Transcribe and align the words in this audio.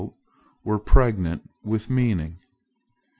were 0.63 0.79
pregnant 0.79 1.47
with 1.63 1.87
meaning. 1.87 2.39